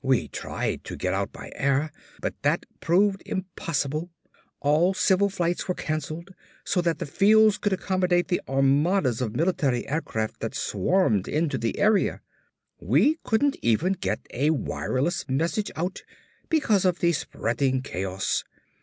"We 0.00 0.28
tried 0.28 0.82
to 0.84 0.96
get 0.96 1.12
out 1.12 1.30
by 1.30 1.52
air 1.54 1.92
but 2.22 2.32
that 2.40 2.64
proved 2.80 3.22
impossible. 3.26 4.08
All 4.60 4.94
civil 4.94 5.28
flights 5.28 5.68
were 5.68 5.74
canceled 5.74 6.30
so 6.64 6.80
that 6.80 7.00
the 7.00 7.04
fields 7.04 7.58
could 7.58 7.74
accommodate 7.74 8.28
the 8.28 8.40
armadas 8.48 9.20
of 9.20 9.36
military 9.36 9.86
aircraft 9.86 10.40
that 10.40 10.54
swarmed 10.54 11.28
into 11.28 11.58
the 11.58 11.78
area. 11.78 12.22
We 12.80 13.18
couldn't 13.24 13.58
even 13.60 13.92
get 13.92 14.20
a 14.32 14.48
wireless 14.48 15.28
message 15.28 15.70
out 15.76 16.02
because 16.48 16.86
of 16.86 17.00
the 17.00 17.12
spreading 17.12 17.82
chaos. 17.82 18.42